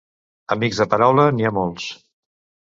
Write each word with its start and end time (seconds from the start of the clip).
Amics 0.55 0.79
de 0.83 0.87
paraula 0.93 1.27
n'hi 1.35 1.47
ha 1.49 1.53
molts. 1.59 1.87